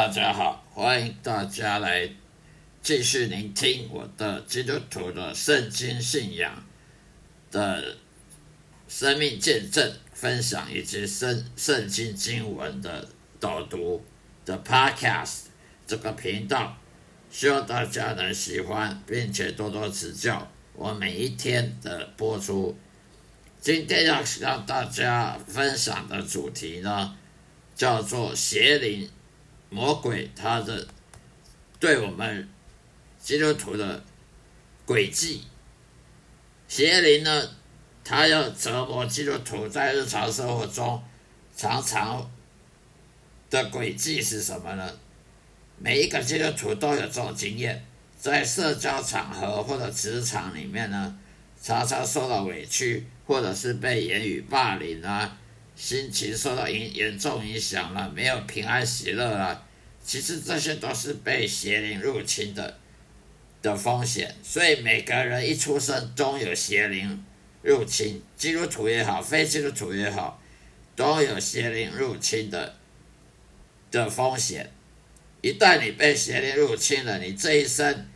[0.00, 2.08] 大家好，欢迎大家来
[2.80, 6.64] 继续聆听我的基督徒的圣经信仰
[7.50, 7.98] 的
[8.88, 13.06] 生命见证分享，以及圣圣经经文的
[13.38, 14.02] 导读
[14.46, 15.40] 的 Podcast
[15.86, 16.74] 这个频道，
[17.30, 22.74] 希望大家能喜欢，并且多多指教我每一天的播出。
[23.60, 27.14] 今天要让大家分享的主题呢，
[27.76, 29.06] 叫做邪灵。
[29.70, 30.86] 魔鬼他的
[31.78, 32.48] 对我们
[33.18, 34.04] 基督徒的
[34.86, 35.44] 诡计，
[36.68, 37.48] 邪灵呢，
[38.04, 41.02] 他要折磨基督徒，在日常生活中
[41.56, 42.28] 常常
[43.48, 44.92] 的诡计是什么呢？
[45.78, 47.84] 每一个基督徒都有这种经验，
[48.18, 51.18] 在社交场合或者职场里面呢，
[51.62, 55.38] 常常受到委屈，或者是被言语霸凌啊。
[55.80, 59.66] 心情受到影严重影响了，没有平安喜乐了。
[60.04, 62.78] 其实这些都是被邪灵入侵的
[63.62, 67.24] 的风险，所以每个人一出生都有邪灵
[67.62, 70.40] 入侵，基督徒也好，非基督徒也好，
[70.94, 72.76] 都有邪灵入侵的
[73.90, 74.70] 的风险。
[75.40, 78.06] 一旦你被邪灵入侵了，你这一生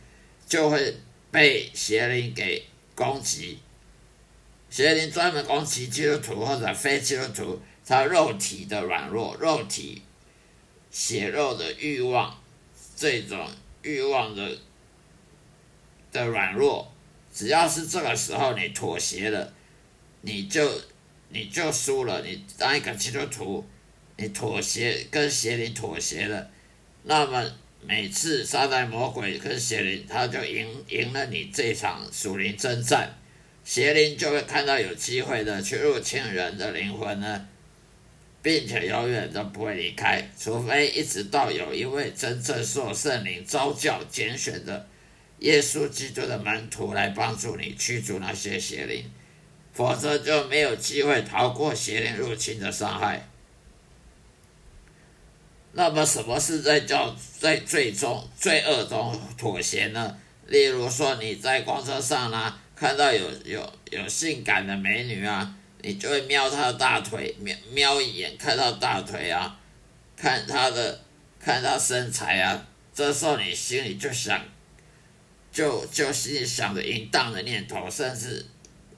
[0.47, 0.95] 就会
[1.31, 3.57] 被邪灵给攻击。
[4.69, 10.01] 邪灵专门攻击基督徒或者非基督徒，他肉体的软弱，肉体
[10.91, 12.37] 血肉的欲望，
[12.95, 13.49] 这种
[13.83, 14.57] 欲望的
[16.11, 16.91] 的软弱，
[17.33, 19.53] 只要是这个时候你妥协了，
[20.21, 20.69] 你就
[21.29, 22.21] 你就输了。
[22.21, 23.65] 你当一个基督徒，
[24.17, 26.49] 你妥协跟邪灵妥协了，
[27.03, 27.49] 那么
[27.81, 33.17] 每次撒旦魔鬼跟邪灵，他就赢赢了你这场属灵征战。
[33.65, 37.47] 邪灵就会看到有机会的去入侵人的灵魂呢，
[38.43, 44.87] 并且永远都不会离开，除非一直到有一位真正受圣灵召教拣选的
[45.39, 49.03] 耶稣基督的门徒来帮助你驱逐那些邪灵，
[49.73, 53.27] 否则就没有机会逃过邪灵入侵的伤害。
[55.71, 60.15] 那么，什么是在叫在最终罪恶中妥协呢？
[60.45, 62.59] 例如说，你在公车上呢？
[62.75, 69.57] 看到有有有性感的美女啊，你就会瞄她的大腿，瞄瞄一眼，看到大腿啊，
[70.17, 71.01] 看她的，
[71.39, 74.43] 看她身材啊，这时候你心里就想，
[75.53, 78.45] 就就心里想着淫荡的念头，甚至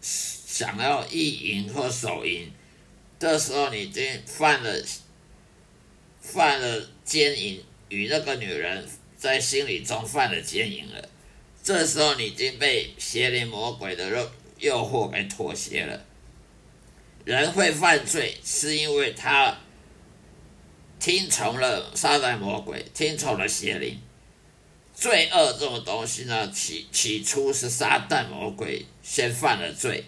[0.02, 2.52] 想要意淫或手淫，
[3.20, 4.84] 这时候你已经犯了
[6.20, 8.84] 犯了奸淫，与那个女人
[9.16, 11.10] 在心里中犯了奸淫了。
[11.68, 16.02] 这时候你已经被邪灵魔鬼的诱诱惑给妥协了。
[17.26, 19.54] 人会犯罪，是因为他
[20.98, 24.00] 听从了撒旦魔鬼，听从了邪灵。
[24.96, 30.06] 罪恶这种东西呢，起起初是撒旦魔鬼先犯了罪。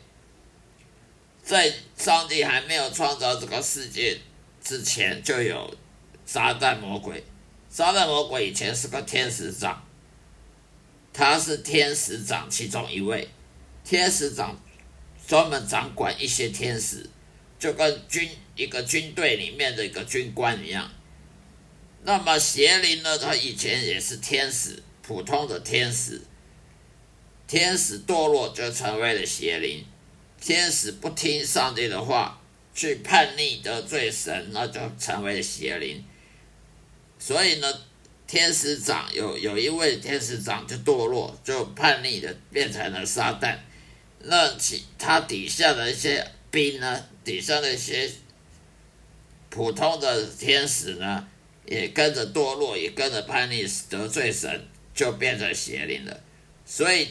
[1.44, 4.18] 在上帝还没有创造这个世界
[4.64, 5.76] 之前，就有
[6.26, 7.22] 撒旦魔鬼。
[7.70, 9.89] 撒旦魔鬼以前是个天使长。
[11.12, 13.28] 他是天使长其中一位，
[13.84, 14.60] 天使长
[15.28, 17.10] 专门掌管一些天使，
[17.60, 20.90] 就跟军一个军队里面的一个军官一样。
[22.04, 23.18] 那么邪灵呢？
[23.18, 26.22] 他以前也是天使，普通的天使。
[27.48, 29.84] 天使堕落就成为了邪灵，
[30.40, 32.40] 天使不听上帝的话，
[32.74, 36.06] 去叛逆得罪神，那就成为了邪灵。
[37.18, 37.68] 所以呢？
[38.30, 43.58] 天使长有有一位天使长就堕落，就叛逆的变成了撒旦。
[44.20, 48.08] 那其他底下的一些兵呢，底下的一些
[49.50, 51.28] 普通的天使呢，
[51.66, 54.64] 也跟着堕落，也跟着叛逆，得罪神，
[54.94, 56.22] 就变成邪灵了。
[56.68, 57.08] 所以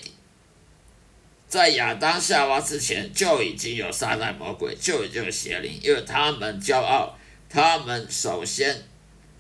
[1.49, 7.19] 在亚当夏娃之前就已经有撒旦魔鬼，就已经有邪灵，因为他们骄傲，
[7.49, 8.85] 他们首先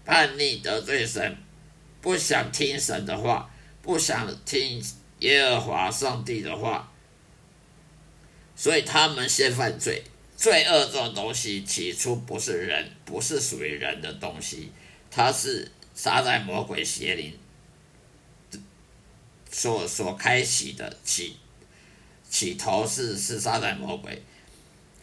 [0.04, 1.36] 叛逆得罪神。
[2.00, 3.50] 不想听神的话，
[3.82, 4.82] 不想听
[5.20, 6.92] 耶和华上帝的话，
[8.54, 10.02] 所以他们先犯罪。
[10.36, 14.70] 罪恶这种东西起初不是人，不是属于人的东西，
[15.10, 17.36] 它是撒旦魔鬼邪灵
[19.50, 21.36] 所所开启的起
[22.30, 24.22] 起头是是撒旦魔鬼。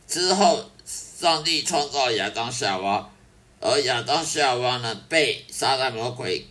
[0.08, 3.12] 之后，上帝创造亚当夏娃，
[3.60, 6.46] 而亚当夏娃呢，被撒旦魔鬼。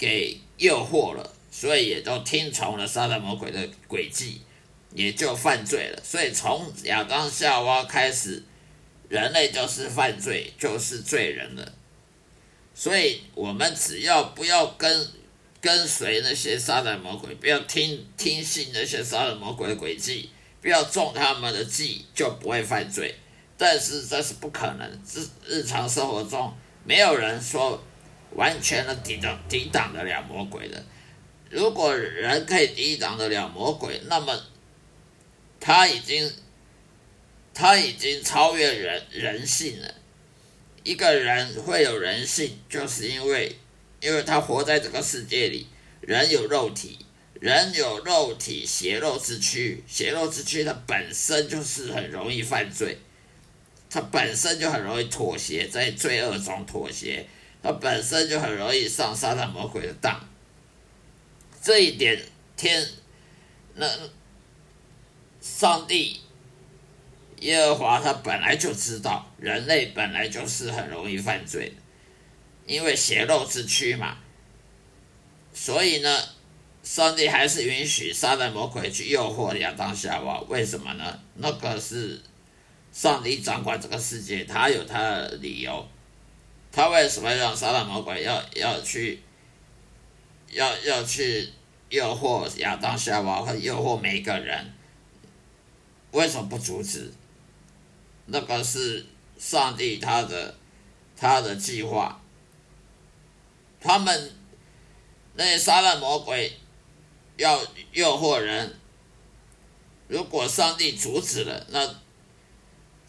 [0.00, 4.40] 给诱惑了，所以也都听从了撒旦魔鬼的诡计，
[4.94, 6.02] 也就犯罪了。
[6.02, 8.42] 所以从亚当夏娃开始，
[9.10, 11.72] 人类就是犯罪，就是罪人了。
[12.74, 15.06] 所以我们只要不要跟
[15.60, 20.30] 跟随那些杀人魔鬼，不要听听信那些杀人魔鬼的诡计，
[20.62, 23.14] 不要中他们的计，就不会犯罪。
[23.58, 26.50] 但是这是不可能，日日常生活中
[26.82, 27.84] 没有人说
[28.34, 30.84] 完全的抵挡抵挡得了魔鬼的。
[31.48, 34.40] 如果人可以抵挡得了魔鬼，那么
[35.58, 36.32] 他已经
[37.52, 39.94] 他已经超越人人性了。
[40.82, 43.56] 一个人会有人性，就是因为
[44.00, 45.66] 因为他活在这个世界里，
[46.00, 47.04] 人有肉体，
[47.34, 52.96] 人有肉体邪肉之躯，邪肉之躯它本身就是很容易犯罪。
[53.90, 57.26] 他本身就很容易妥协，在罪恶中妥协，
[57.62, 60.20] 他本身就很容易上撒旦魔鬼的当。
[61.62, 62.20] 这一点，
[62.56, 62.86] 天，
[63.74, 63.86] 那
[65.40, 66.20] 上帝
[67.40, 71.74] 耶和华他本来就知道，人类本来就是很容易犯罪，
[72.66, 74.16] 因为血肉之躯嘛。
[75.52, 76.22] 所以呢，
[76.82, 81.20] 上帝还是允许撒旦魔鬼去诱惑亚当夏娃，为什么呢？
[81.34, 82.20] 那个是。
[82.92, 85.88] 上帝掌管这个世界，他有他的理由。
[86.72, 89.22] 他为什么让撒旦魔鬼要要去，
[90.50, 91.48] 要要去
[91.88, 94.72] 诱惑亚当夏娃和诱惑每一个人？
[96.12, 97.12] 为什么不阻止？
[98.26, 99.06] 那个是
[99.38, 100.54] 上帝他的
[101.16, 102.20] 他的计划。
[103.80, 104.32] 他们
[105.34, 106.52] 那些撒旦魔鬼
[107.36, 107.60] 要
[107.92, 108.78] 诱惑人，
[110.08, 111.94] 如果上帝阻止了，那。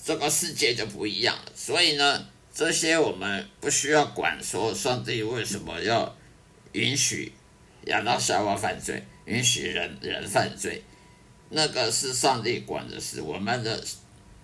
[0.04, 4.38] 这个世界就不一样了，所以呢，这些我们不需要管。
[4.44, 6.16] 说上帝为什么要
[6.74, 7.34] 允许
[7.86, 10.84] 亚当夏娃犯罪，允许人人犯罪，
[11.50, 13.22] 那个是上帝管的事。
[13.22, 13.84] 我们的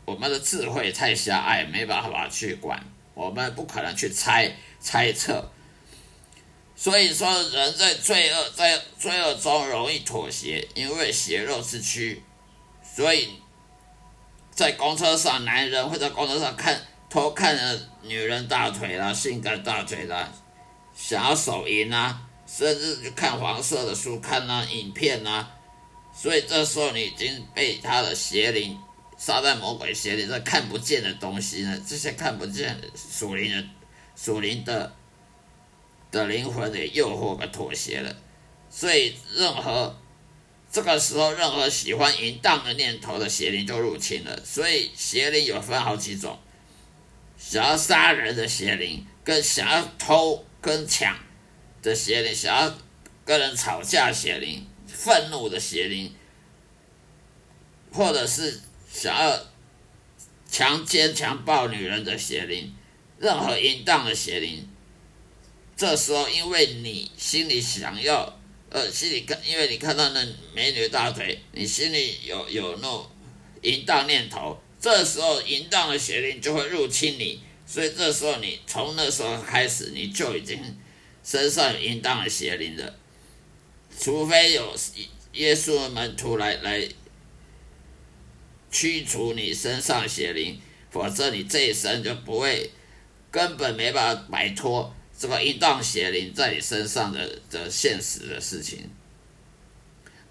[0.05, 2.81] 我们的智慧太狭隘，没办法去管，
[3.13, 5.51] 我们不可能去猜猜测。
[6.75, 12.21] 所以说，人在罪恶在罪恶中容易妥协，因为血肉之躯，
[12.83, 13.29] 所以。
[14.57, 20.31] 在公车上，男人会在公车上看偷看着女人大腿啦，性感大腿啦，
[20.95, 25.51] 想要手淫啊，甚至去看黄色的书、看那影片啊。
[26.13, 28.77] 所以这时候你已经被他的邪灵、
[29.17, 33.63] 撒旦魔鬼邪灵这看不见的东西呢，这些看不见属灵的、
[34.15, 34.93] 属灵的
[36.11, 38.15] 的灵魂给诱惑和妥协了。
[38.69, 39.95] 所以任何。
[40.69, 44.43] 这个时候，任何喜欢淫荡的念头的邪灵就入侵了。
[44.43, 46.37] 所以邪灵有分好几种：
[47.37, 51.17] 想要杀人的邪灵，跟想要偷跟抢
[51.81, 52.77] 的邪灵，想要
[53.23, 56.13] 跟人吵架邪灵，愤怒的邪灵，
[57.91, 58.59] 或者是
[58.91, 59.39] 想要
[60.49, 62.73] 强奸强暴女人的邪灵，
[63.19, 64.67] 任何淫荡的邪灵。
[65.75, 68.33] 这时候，因为你心里想要。
[68.69, 73.09] 呃，心里看，因为你看到那美女大腿，你心里有有那种
[73.61, 80.59] 淫荡念头，这时候淫荡的邪灵就会入侵你，所以这时候你从那时候开始，你就已经
[81.23, 82.95] 身上有淫荡的邪灵了，
[83.99, 84.75] 除非有
[85.33, 86.87] 耶稣的门徒来来
[88.71, 90.59] 驱除你身上邪灵，
[90.91, 92.69] 否则你这一生就不会，
[93.31, 94.93] 根本没办法摆脱。
[95.19, 98.87] 这个淫荡邪灵在你身上的的现实的事情，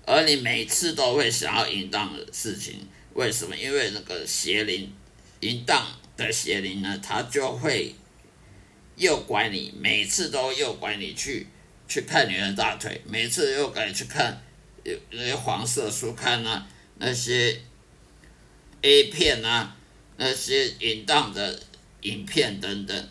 [0.06, 3.56] 而你每次都会想要淫荡的事情，为什么？
[3.56, 4.92] 因为那个邪灵，
[5.40, 5.86] 淫荡
[6.18, 7.94] 的邪灵呢，他就会
[8.96, 11.46] 诱拐你，每次都诱拐你去
[11.88, 14.42] 去看女人大腿，每次诱拐去看
[14.84, 16.68] 有那些黄色书刊啊，
[16.98, 17.58] 那些
[18.82, 19.74] A 片啊，
[20.18, 21.58] 那些淫荡的
[22.02, 23.08] 影片等等。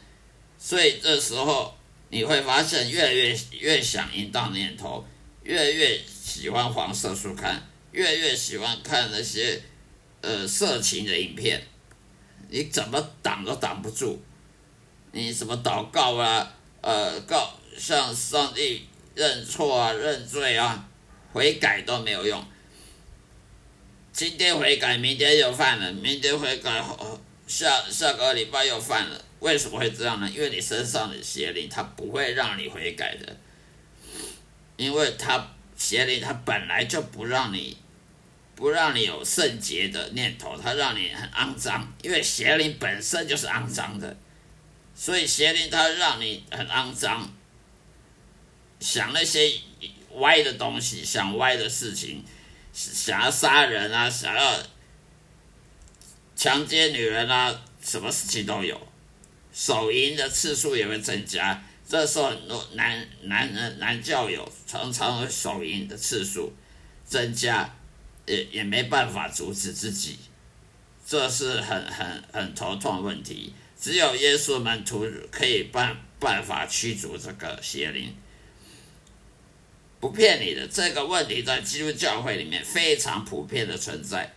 [0.59, 1.75] 所以这时候
[2.09, 5.03] 你会发现，越来越越想淫荡念头，
[5.41, 9.59] 越来越喜欢黄色书刊，越来越喜欢看那些
[10.25, 11.61] 呃色情的影片，
[12.49, 14.17] 你怎么挡都挡不住，
[15.11, 16.51] 你什么祷告啊，
[16.81, 20.89] 呃告向上帝认错啊、认罪啊、
[21.31, 22.43] 悔改都没有用。
[24.11, 26.83] 今天悔改，明天又犯了；明天悔改，
[27.45, 29.21] 下下个礼拜又犯了。
[29.41, 30.27] 为什么会这样呢？
[30.33, 33.37] 因为你身上的邪灵，它不会让你悔改的，
[34.77, 37.77] 因为它邪灵它本来就不让你，
[38.55, 44.15] 不让你有圣洁的念头，它让你很肮脏，因为邪灵本身就是肮脏的，
[44.95, 47.29] 所以邪灵它让你很肮脏，
[48.79, 49.51] 想那些
[50.13, 52.23] 歪的东西，想歪的事情，
[52.73, 54.63] 想要杀人啊，想要
[56.35, 58.79] 强奸女人啊，什么事情都有。
[59.53, 61.63] 手淫的次数也会增加。
[61.87, 66.51] 这时候，很多男男人男教友常常会手淫的次数
[67.05, 67.73] 增加，
[68.25, 70.17] 也也没办法阻止自己，
[71.05, 73.53] 这是很很很头痛问题。
[73.79, 78.15] 只有耶稣门徒可以办办法驱逐这个邪灵。
[79.99, 84.33] 不骗你的，这个问题在基督教会里面非常普遍的存在，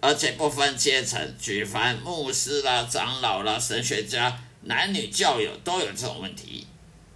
[0.00, 4.42] 而且不分阶层，举凡牧师啦、长老啦、神学家。
[4.64, 6.64] 男女教友都有这种问题，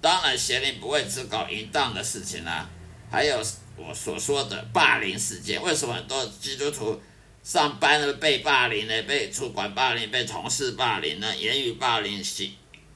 [0.01, 2.69] 当然邪灵不会只搞淫荡的事情啦，
[3.09, 3.41] 还有
[3.77, 5.63] 我所说的霸凌事件。
[5.63, 7.01] 为什么很多基督徒
[7.43, 9.03] 上班呢被霸凌呢？
[9.03, 11.37] 被主管霸凌，被同事霸凌呢？
[11.37, 12.53] 言语霸凌、行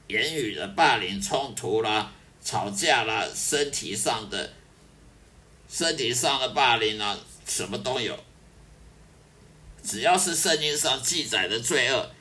[0.07, 2.11] 言语的霸凌、冲突啦、
[2.43, 4.53] 吵架啦、身体上的
[5.69, 8.17] 身体上的霸凌啊，什么都有。
[9.83, 12.11] 只要是圣经上记载的罪恶。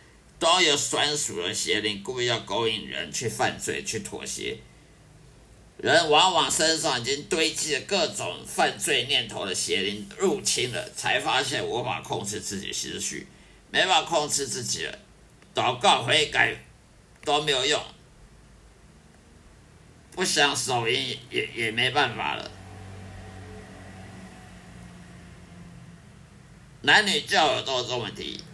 [0.41, 4.57] 都有专属的邪灵，故意要勾引人去犯罪、去妥协。
[5.83, 13.27] 人往往身上已经堆积了各种犯罪念头的邪灵入侵了，才发现无法控制自己思绪，
[13.71, 14.99] 没法控制自己了，
[15.55, 16.55] 祷告悔改
[17.25, 17.83] 都没有用，
[20.13, 22.51] 不想手淫也也没办法了。
[26.83, 28.45] 男女教友都有这问题。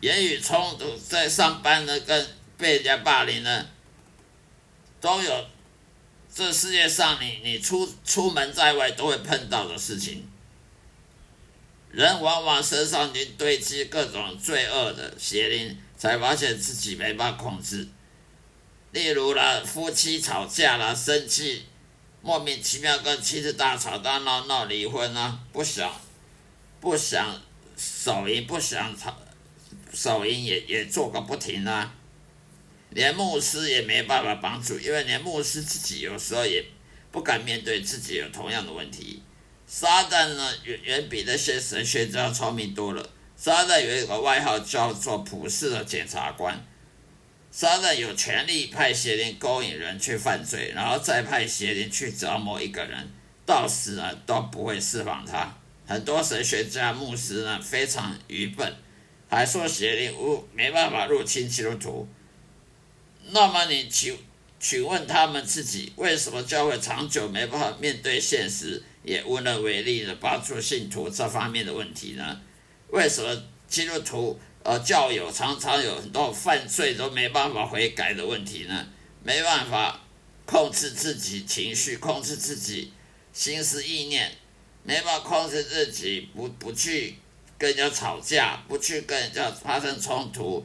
[0.00, 2.24] 言语冲突，在上班呢，跟
[2.56, 3.66] 被人家霸凌呢，
[5.00, 5.46] 都有。
[6.36, 10.22] 这世界上，你你出出门在外都会碰到的事情。
[11.90, 17.88] 人往往身上已经堆积各种罪恶的邪灵，才发现自己没办法控制。
[18.90, 21.64] 例如啦，夫妻吵架了，生气，
[22.20, 25.90] 莫名其妙跟妻子大吵大闹，闹离婚啊，不想
[26.82, 27.40] 不想
[27.78, 29.16] 手淫，不想吵。
[29.90, 31.94] 手淫也也做个不停啊，
[32.96, 36.64] 连牧师也没办法帮助，因为连牧师自己有时候也
[37.12, 39.22] 不敢面对自己有同样的问题。
[39.66, 43.10] 撒旦呢，远远比那些神学家聪明多了。
[43.36, 46.64] 撒旦有一个外号叫做普世的检察官，
[47.50, 53.06] 撒旦有权利派邪灵勾引人去犯罪，然后再派邪灵去折磨一个人，
[53.44, 55.54] 到死呢都不会释放他。
[55.86, 58.74] 很多神学家、牧师呢非常愚笨。
[59.28, 62.08] 还说邪灵无没办法入侵基督徒，
[63.30, 64.16] 那么你请
[64.58, 72.40] 请问他们自己为什么教会长久没办法面对现实，也无能为力的帮助信徒这方面的问题呢？
[72.88, 78.86] 为什么基督徒呃教友常常有很多犯罪都没办法悔改的问题呢？
[79.22, 80.00] 没办法
[80.44, 82.92] 控制自己情绪，控制自己
[83.32, 84.32] 心思意念，
[84.84, 87.16] 没办法控制自己不不去。
[87.58, 90.62] 跟人家吵架，不去跟人家发生冲突，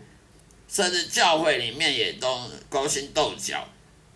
[0.71, 3.67] 甚至教会里面也都勾心斗角，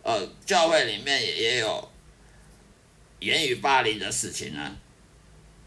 [0.03, 1.91] 呃，教会里面也也有
[3.19, 4.77] 言语霸凌的事情呢。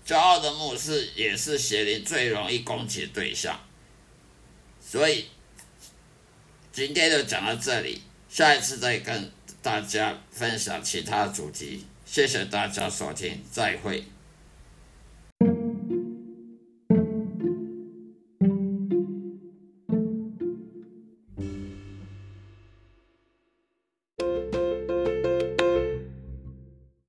[0.07, 3.61] 骄傲的牧师也是邪灵最容易攻击的对象，
[4.81, 5.27] 所以
[6.73, 9.31] 今天就讲到这里，下一次再跟
[9.61, 11.85] 大家分享其他主题。
[12.07, 14.03] 谢谢大家收听，再会。